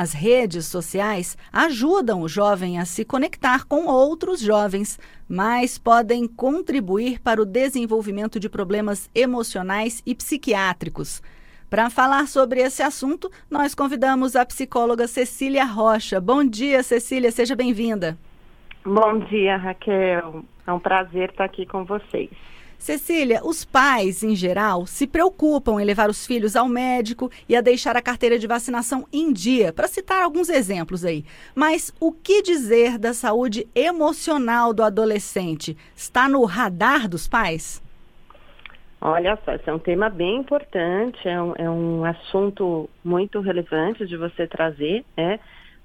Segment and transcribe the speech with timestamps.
[0.00, 4.96] As redes sociais ajudam o jovem a se conectar com outros jovens,
[5.28, 11.20] mas podem contribuir para o desenvolvimento de problemas emocionais e psiquiátricos.
[11.68, 16.20] Para falar sobre esse assunto, nós convidamos a psicóloga Cecília Rocha.
[16.20, 18.16] Bom dia, Cecília, seja bem-vinda.
[18.84, 20.44] Bom dia, Raquel.
[20.64, 22.30] É um prazer estar aqui com vocês.
[22.78, 27.60] Cecília, os pais, em geral, se preocupam em levar os filhos ao médico e a
[27.60, 31.24] deixar a carteira de vacinação em dia, para citar alguns exemplos aí.
[31.54, 35.76] Mas o que dizer da saúde emocional do adolescente?
[35.94, 37.82] Está no radar dos pais?
[39.00, 44.06] Olha só, esse é um tema bem importante, é um, é um assunto muito relevante
[44.06, 45.38] de você trazer, né?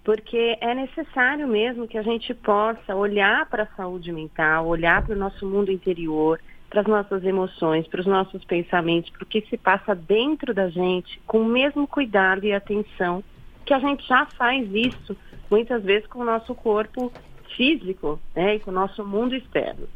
[0.04, 5.16] Porque é necessário mesmo que a gente possa olhar para a saúde mental, olhar para
[5.16, 6.40] o nosso mundo interior,
[6.74, 10.70] para as nossas emoções, para os nossos pensamentos, para o que se passa dentro da
[10.70, 13.24] gente, com o mesmo cuidado e atenção
[13.64, 15.16] que a gente já faz isso
[15.52, 17.14] muitas vezes com o nosso corpo
[17.56, 19.88] físico né, e com o nosso mundo externo.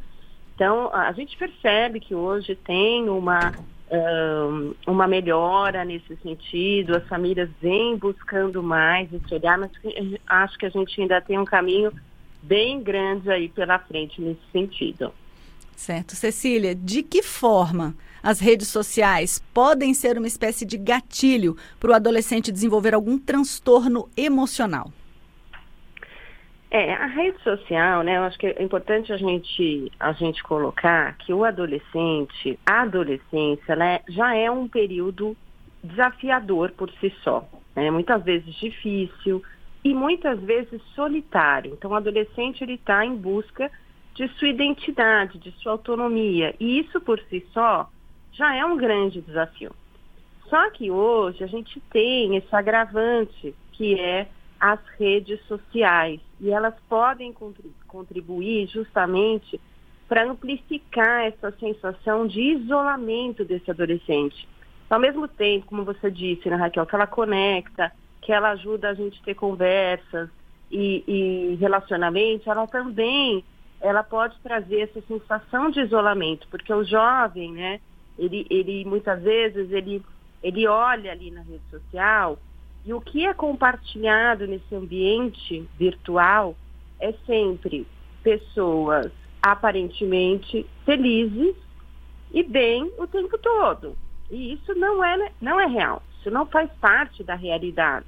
[0.54, 3.56] Então, a gente percebe que hoje tem uma,
[3.92, 9.72] um, uma melhora nesse sentido, as famílias vêm buscando mais esse olhar, mas
[10.28, 11.92] acho que a gente ainda tem um caminho
[12.44, 15.12] bem grande aí pela frente nesse sentido.
[15.78, 16.16] Certo.
[16.16, 21.94] Cecília, de que forma as redes sociais podem ser uma espécie de gatilho para o
[21.94, 24.92] adolescente desenvolver algum transtorno emocional?
[26.72, 31.16] É, a rede social, né, eu acho que é importante a gente, a gente colocar
[31.20, 35.38] que o adolescente, a adolescência, né, já é um período
[35.84, 37.48] desafiador por si só.
[37.76, 39.44] Né, muitas vezes difícil
[39.84, 41.74] e muitas vezes solitário.
[41.74, 43.72] Então, o adolescente ele está em busca
[44.18, 46.56] de sua identidade, de sua autonomia.
[46.60, 47.88] E isso por si só
[48.34, 49.72] já é um grande desafio.
[50.50, 54.28] Só que hoje a gente tem esse agravante que é
[54.60, 57.32] as redes sociais e elas podem
[57.88, 59.62] contribuir justamente
[60.08, 64.48] para amplificar essa sensação de isolamento desse adolescente.
[64.90, 67.92] Ao mesmo tempo, como você disse, né, Raquel, que ela conecta,
[68.22, 70.30] que ela ajuda a gente a ter conversas
[70.72, 71.04] e,
[71.60, 71.82] e ela
[72.68, 73.44] também
[73.82, 77.80] ela pode trazer essa sensação de isolamento, porque o jovem, né,
[78.18, 80.04] ele, ele muitas vezes ele,
[80.42, 82.40] ele olha ali na rede social
[82.86, 86.56] e o que é compartilhado nesse ambiente virtual
[87.00, 87.86] é sempre
[88.24, 89.12] pessoas
[89.42, 91.56] aparentemente felizes
[92.32, 93.96] e bem o tempo todo.
[94.30, 98.08] E isso não é, não é real, isso não faz parte da realidade.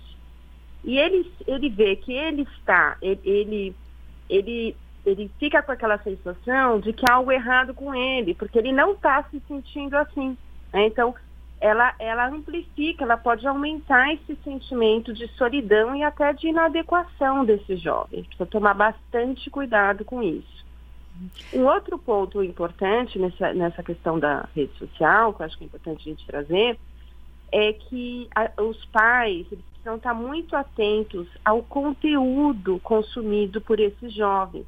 [0.84, 3.76] E ele, ele vê que ele está, ele, ele,
[4.30, 4.76] ele
[5.10, 8.94] ele fica com aquela sensação de que há algo errado com ele, porque ele não
[8.94, 10.38] está se sentindo assim.
[10.72, 10.88] Né?
[10.88, 11.14] Então,
[11.60, 17.76] ela, ela amplifica, ela pode aumentar esse sentimento de solidão e até de inadequação desse
[17.76, 18.24] jovem.
[18.24, 20.66] Precisa tomar bastante cuidado com isso.
[21.54, 25.68] Um outro ponto importante nessa, nessa questão da rede social, que eu acho que é
[25.68, 26.80] importante a gente trazer,
[27.52, 34.66] é que a, os pais precisam estar muito atentos ao conteúdo consumido por esses jovens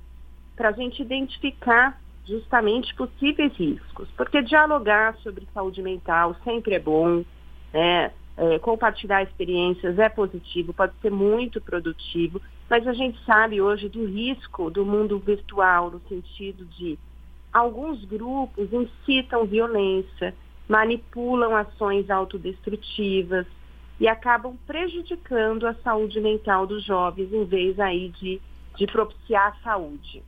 [0.62, 4.08] para a gente identificar justamente possíveis riscos.
[4.16, 7.26] Porque dialogar sobre saúde mental sempre é bom,
[7.74, 8.12] né?
[8.38, 12.40] É, compartilhar experiências é positivo, pode ser muito produtivo,
[12.70, 16.98] mas a gente sabe hoje do risco do mundo virtual, no sentido de
[17.52, 20.34] alguns grupos incitam violência,
[20.70, 23.48] manipulam ações autodestrutivas
[24.00, 28.40] e acabam prejudicando a saúde mental dos jovens em vez aí de,
[28.78, 30.24] de propiciar a saúde.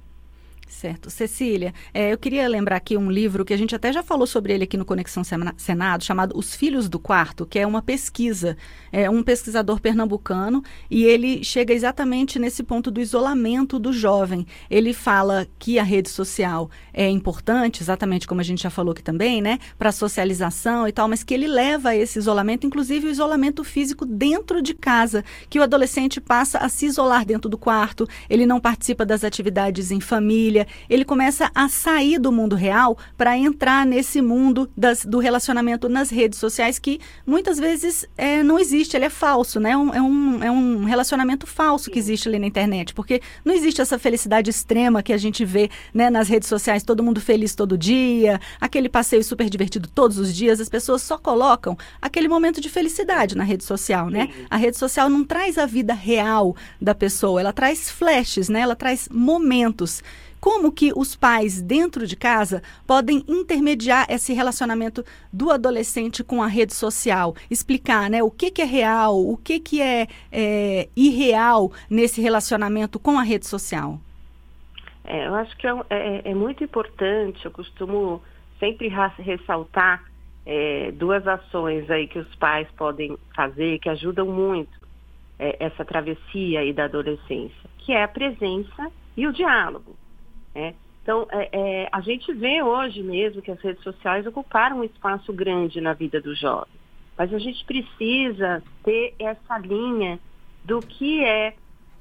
[0.73, 1.09] Certo.
[1.09, 4.53] Cecília, é, eu queria lembrar aqui um livro que a gente até já falou sobre
[4.53, 8.57] ele aqui no Conexão Senado, chamado Os Filhos do Quarto, que é uma pesquisa,
[8.91, 14.45] é um pesquisador pernambucano, e ele chega exatamente nesse ponto do isolamento do jovem.
[14.69, 19.03] Ele fala que a rede social é importante, exatamente como a gente já falou aqui
[19.03, 23.11] também, né, para socialização e tal, mas que ele leva a esse isolamento, inclusive o
[23.11, 28.07] isolamento físico dentro de casa, que o adolescente passa a se isolar dentro do quarto,
[28.29, 33.37] ele não participa das atividades em família, ele começa a sair do mundo real para
[33.37, 38.95] entrar nesse mundo das, do relacionamento nas redes sociais que muitas vezes é, não existe,
[38.95, 39.75] ele é falso, né?
[39.75, 43.81] Um, é, um, é um relacionamento falso que existe ali na internet, porque não existe
[43.81, 47.77] essa felicidade extrema que a gente vê né, nas redes sociais, todo mundo feliz todo
[47.77, 52.69] dia, aquele passeio super divertido todos os dias, as pessoas só colocam aquele momento de
[52.69, 54.29] felicidade na rede social, né?
[54.49, 58.61] A rede social não traz a vida real da pessoa, ela traz flashes, né?
[58.61, 60.03] Ela traz momentos
[60.43, 65.01] como que os pais dentro de casa podem intermediar esse relacionamento
[65.31, 69.57] do adolescente com a rede social, explicar, né, o que, que é real, o que,
[69.57, 74.01] que é, é irreal nesse relacionamento com a rede social.
[75.05, 78.21] É, eu acho que é, é, é, muito importante, eu costumo
[78.59, 80.03] sempre ressaltar
[80.45, 84.77] é, duas ações aí que os pais podem fazer que ajudam muito
[85.39, 90.02] é, essa travessia aí da adolescência, que é a presença e o diálogo.
[90.53, 90.73] Né?
[91.01, 95.33] Então, é, é, a gente vê hoje mesmo que as redes sociais ocuparam um espaço
[95.33, 96.73] grande na vida do jovem,
[97.17, 100.19] mas a gente precisa ter essa linha
[100.63, 101.55] do que é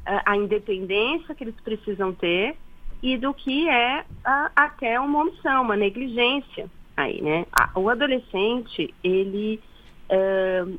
[0.04, 2.56] a independência que eles precisam ter
[3.02, 7.46] e do que é a, até uma omissão, uma negligência aí, né?
[7.74, 9.60] o adolescente, ele,
[10.10, 10.78] uh,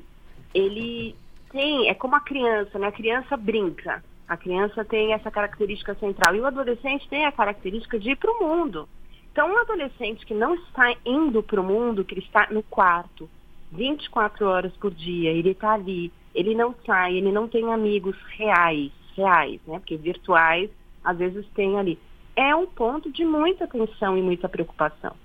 [0.54, 1.16] ele
[1.52, 2.88] tem, é como a criança, né?
[2.88, 4.04] A criança brinca,
[4.34, 8.32] a criança tem essa característica central e o adolescente tem a característica de ir para
[8.32, 8.88] o mundo.
[9.32, 13.30] Então, um adolescente que não está indo para o mundo, que ele está no quarto
[13.72, 18.92] 24 horas por dia, ele está ali, ele não sai, ele não tem amigos reais,
[19.16, 19.80] reais, né?
[19.80, 20.70] Porque virtuais
[21.04, 21.98] às vezes tem ali
[22.36, 25.16] é um ponto de muita atenção e muita preocupação.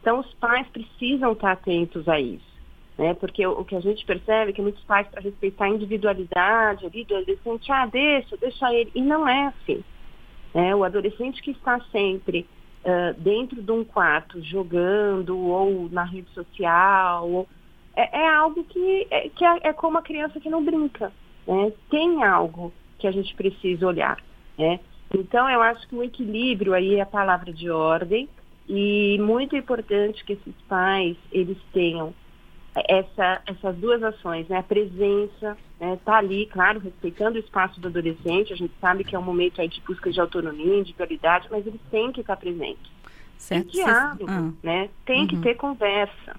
[0.00, 2.53] Então, os pais precisam estar atentos a isso,
[2.96, 3.14] né?
[3.14, 6.86] Porque o, o que a gente percebe é que muitos pais, para respeitar a individualidade
[6.86, 8.90] ali do adolescente, ah, deixa, deixa ele.
[8.94, 9.82] E não é assim.
[10.54, 10.74] Né?
[10.74, 12.46] O adolescente que está sempre
[12.84, 17.48] uh, dentro de um quarto jogando ou na rede social, ou,
[17.96, 21.12] é, é, algo que, é, que é, é como a criança que não brinca.
[21.46, 21.72] Né?
[21.90, 24.22] Tem algo que a gente precisa olhar.
[24.56, 24.78] Né?
[25.12, 28.28] Então, eu acho que o equilíbrio aí é a palavra de ordem
[28.68, 32.14] e muito importante que esses pais, eles tenham
[32.74, 34.58] essa, essas duas ações, né?
[34.58, 35.98] A presença, né?
[36.04, 39.60] Tá ali, claro, respeitando o espaço do adolescente, a gente sabe que é um momento
[39.60, 42.92] aí de busca de autonomia, individualidade, mas eles têm que estar presentes.
[43.38, 43.68] Certo.
[43.68, 44.52] E diálogo, ah.
[44.62, 44.88] né?
[45.04, 45.26] Tem uhum.
[45.26, 46.36] que ter conversa.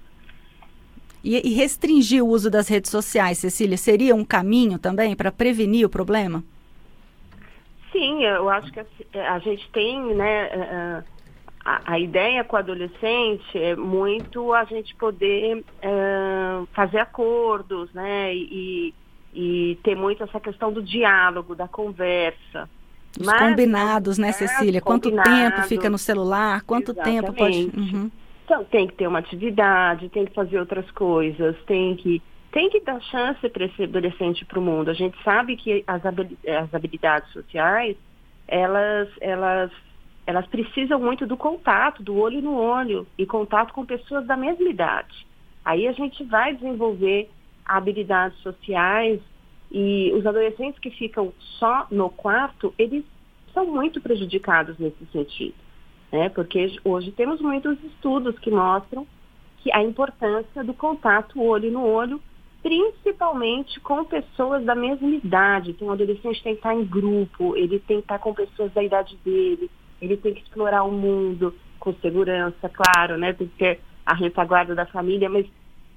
[1.22, 5.86] E, e restringir o uso das redes sociais, Cecília, seria um caminho também para prevenir
[5.86, 6.44] o problema?
[7.92, 11.04] Sim, eu acho que a, a gente tem, né, é, é,
[11.64, 16.25] a, a, ideia com o adolescente é muito a gente poder é,
[16.72, 18.94] fazer acordos, né, e,
[19.34, 22.68] e ter muito essa questão do diálogo, da conversa.
[23.18, 24.80] Os Mas, combinados, né, Cecília?
[24.80, 26.62] Quanto tempo fica no celular?
[26.62, 27.20] Quanto exatamente.
[27.20, 27.70] tempo pode...
[27.76, 28.10] Uhum.
[28.44, 32.22] Então, tem que ter uma atividade, tem que fazer outras coisas, tem que
[32.56, 34.90] tem que dar chance para esse adolescente para o mundo.
[34.90, 36.02] A gente sabe que as,
[36.72, 37.98] habilidades sociais,
[38.48, 39.70] elas, elas,
[40.26, 44.70] elas precisam muito do contato, do olho no olho, e contato com pessoas da mesma
[44.70, 45.26] idade.
[45.66, 47.28] Aí a gente vai desenvolver
[47.64, 49.20] habilidades sociais
[49.68, 53.04] e os adolescentes que ficam só no quarto, eles
[53.52, 55.56] são muito prejudicados nesse sentido.
[56.12, 56.28] Né?
[56.28, 59.04] Porque hoje temos muitos estudos que mostram
[59.58, 62.22] que a importância do contato olho no olho
[62.62, 65.70] principalmente com pessoas da mesma idade.
[65.70, 68.84] Então, o adolescente tem que estar em grupo, ele tem que estar com pessoas da
[68.84, 69.68] idade dele,
[70.00, 73.32] ele tem que explorar o mundo com segurança, claro, né?
[73.32, 75.46] Tem que ter a retaguarda da família, mas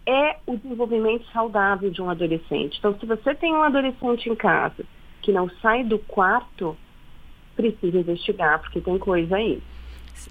[0.07, 2.77] é o desenvolvimento saudável de um adolescente.
[2.79, 4.83] Então, se você tem um adolescente em casa
[5.21, 6.75] que não sai do quarto,
[7.56, 9.61] precisa investigar, porque tem coisa aí.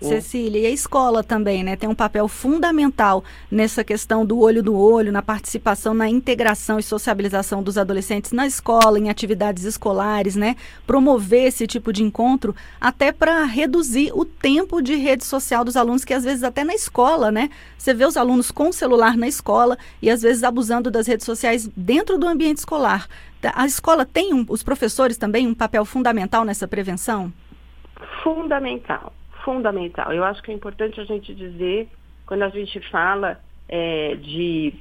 [0.00, 1.76] Cecília, e a escola também, né?
[1.76, 6.82] Tem um papel fundamental nessa questão do olho no olho, na participação, na integração e
[6.82, 10.56] sociabilização dos adolescentes na escola, em atividades escolares, né?
[10.87, 16.04] Promover esse tipo de encontro, até para reduzir o tempo de rede social dos alunos,
[16.04, 17.50] que às vezes até na escola, né?
[17.76, 21.26] Você vê os alunos com o celular na escola e às vezes abusando das redes
[21.26, 23.09] sociais dentro do ambiente escolar.
[23.54, 27.33] A escola tem, um, os professores também, um papel fundamental nessa prevenção?
[28.23, 29.12] Fundamental
[29.49, 30.12] fundamental.
[30.12, 31.88] Eu acho que é importante a gente dizer,
[32.26, 34.75] quando a gente fala é, de,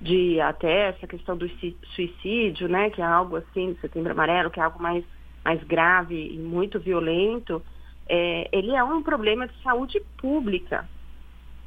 [0.00, 1.46] de até essa questão do
[1.94, 5.04] suicídio, né, que é algo assim, do setembro amarelo, que é algo mais,
[5.44, 7.62] mais grave e muito violento,
[8.08, 10.88] é, ele é um problema de saúde pública,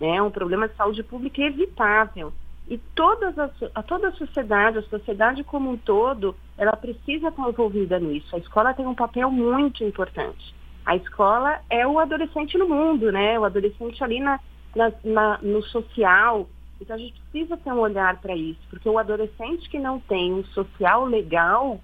[0.01, 2.33] né, um problema de saúde pública evitável.
[2.67, 7.47] E todas as, a toda a sociedade, a sociedade como um todo, ela precisa estar
[7.47, 8.35] envolvida nisso.
[8.35, 10.57] A escola tem um papel muito importante.
[10.89, 13.37] A escola é o adolescente no mundo, né?
[13.37, 14.39] O adolescente ali na,
[14.75, 16.49] na, na no social.
[16.81, 20.33] Então a gente precisa ter um olhar para isso, porque o adolescente que não tem
[20.33, 21.79] um social legal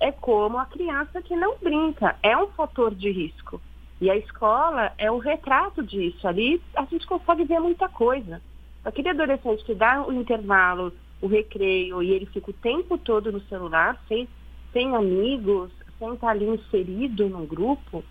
[0.00, 3.60] é como a criança que não brinca, é um fator de risco.
[4.00, 6.26] E a escola é o retrato disso.
[6.26, 8.40] Ali a gente consegue ver muita coisa.
[8.82, 13.42] Aquele adolescente que dá o intervalo, o recreio, e ele fica o tempo todo no
[13.42, 14.26] celular, sem,
[14.72, 18.02] sem amigos, sem estar ali inserido no grupo,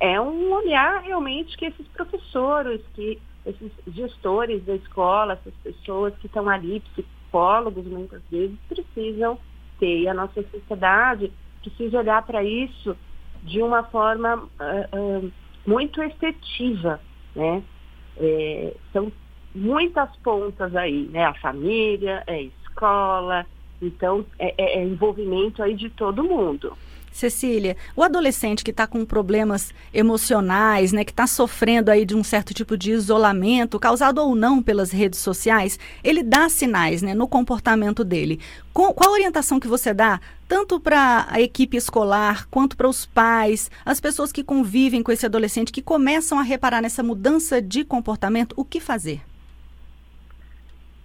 [0.00, 6.26] é um olhar realmente que esses professores, que esses gestores da escola, essas pessoas que
[6.26, 9.38] estão ali, psicólogos muitas vezes, precisam
[9.78, 10.00] ter.
[10.00, 11.30] E a nossa sociedade
[11.62, 12.96] precisa olhar para isso
[13.42, 15.32] de uma forma uh, uh,
[15.66, 17.00] muito efetiva,
[17.34, 17.62] né?
[18.16, 19.10] É, são
[19.54, 21.24] muitas pontas aí, né?
[21.24, 23.46] A família, é a escola,
[23.80, 26.76] então é, é, é envolvimento aí de todo mundo.
[27.12, 32.22] Cecília, o adolescente que está com problemas emocionais, né, que está sofrendo aí de um
[32.22, 37.28] certo tipo de isolamento, causado ou não pelas redes sociais, ele dá sinais né, no
[37.28, 38.40] comportamento dele.
[38.72, 43.04] Com, qual a orientação que você dá, tanto para a equipe escolar, quanto para os
[43.06, 47.84] pais, as pessoas que convivem com esse adolescente, que começam a reparar nessa mudança de
[47.84, 49.20] comportamento, o que fazer?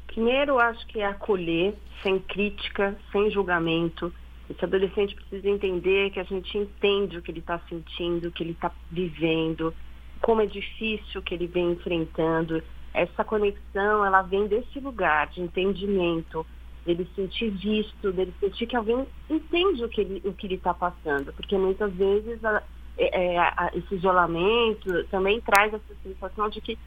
[0.08, 4.14] Primeiro, acho que é acolher, sem crítica, sem julgamento,
[4.50, 8.44] esse adolescente precisa entender que a gente entende o que ele está sentindo, o que
[8.44, 9.74] ele está vivendo,
[10.22, 12.62] como é difícil que ele vem enfrentando.
[12.94, 16.46] Essa conexão, ela vem desse lugar de entendimento,
[16.86, 20.74] dele sentir visto, dele sentir que alguém entende o que ele o que ele está
[20.74, 22.62] passando, porque muitas vezes a,
[22.98, 26.78] é, é, a, esse isolamento também traz essa sensação de que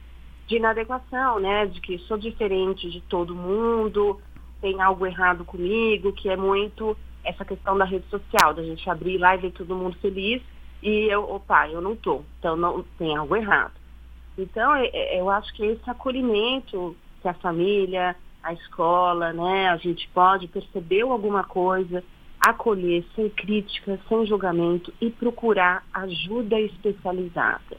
[0.46, 4.18] de inadequação, né, de que sou diferente de todo mundo,
[4.62, 9.18] tem algo errado comigo, que é muito essa questão da rede social, da gente abrir
[9.18, 10.42] lá e ver todo mundo feliz
[10.82, 13.72] e eu, opa, eu não tô, então não tem algo errado.
[14.36, 19.76] Então, é, é, eu acho que esse acolhimento que a família, a escola, né, a
[19.76, 22.04] gente pode perceber alguma coisa,
[22.40, 27.76] acolher sem crítica, sem julgamento e procurar ajuda especializada.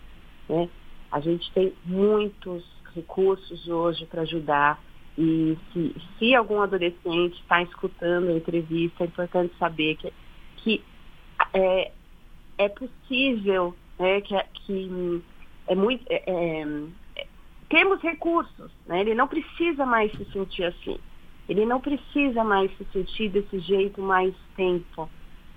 [0.49, 0.67] Né?
[1.09, 4.79] A gente tem muitos recursos hoje para ajudar
[5.21, 10.13] e se, se algum adolescente está escutando a entrevista, é importante saber que,
[10.55, 10.83] que
[11.53, 11.91] é,
[12.57, 15.21] é possível, né, que, que
[15.67, 16.05] é muito.
[16.09, 17.27] É, é,
[17.67, 19.01] temos recursos, né?
[19.01, 20.97] ele não precisa mais se sentir assim.
[21.49, 25.09] Ele não precisa mais se sentir desse jeito mais tempo.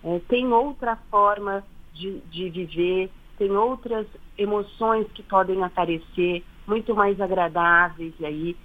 [0.02, 1.64] É, tem outra forma
[1.95, 8.57] de, de viver, tem outras emoções que podem aparecer, muito mais agradáveis aí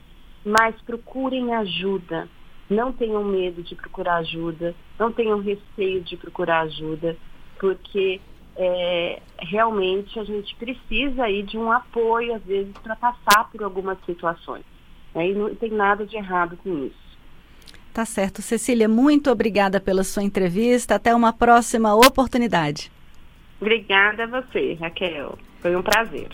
[0.47, 2.29] mas procurem ajuda.
[2.69, 7.17] Não tenham medo de procurar ajuda, não tenham receio de procurar ajuda,
[7.59, 8.21] porque
[8.55, 13.97] é, realmente a gente precisa aí de um apoio, às vezes, para passar por algumas
[14.05, 14.63] situações.
[15.13, 15.31] Né?
[15.31, 17.07] E não tem nada de errado com isso.
[17.93, 18.41] Tá certo.
[18.41, 20.95] Cecília, muito obrigada pela sua entrevista.
[20.95, 22.91] Até uma próxima oportunidade.
[23.59, 25.37] Obrigada a você, Raquel.
[25.61, 26.29] Foi um prazer.